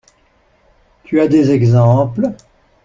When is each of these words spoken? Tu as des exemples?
Tu 1.03 1.21
as 1.21 1.27
des 1.27 1.51
exemples? 1.51 2.31